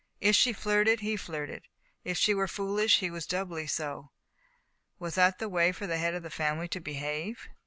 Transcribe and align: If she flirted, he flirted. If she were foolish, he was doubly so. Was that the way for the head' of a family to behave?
If 0.19 0.35
she 0.35 0.51
flirted, 0.51 1.01
he 1.01 1.15
flirted. 1.15 1.67
If 2.03 2.17
she 2.17 2.33
were 2.33 2.47
foolish, 2.47 3.01
he 3.01 3.11
was 3.11 3.27
doubly 3.27 3.67
so. 3.67 4.09
Was 4.97 5.13
that 5.13 5.37
the 5.37 5.47
way 5.47 5.71
for 5.71 5.85
the 5.85 5.99
head' 5.99 6.15
of 6.15 6.25
a 6.25 6.31
family 6.31 6.67
to 6.69 6.79
behave? 6.79 7.47